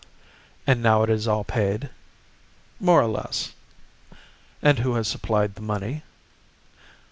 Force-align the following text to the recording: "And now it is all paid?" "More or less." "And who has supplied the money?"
"And 0.65 0.81
now 0.81 1.03
it 1.03 1.11
is 1.11 1.27
all 1.27 1.43
paid?" 1.43 1.91
"More 2.79 2.99
or 2.99 3.05
less." 3.07 3.53
"And 4.59 4.79
who 4.79 4.95
has 4.95 5.07
supplied 5.07 5.53
the 5.53 5.61
money?" 5.61 6.01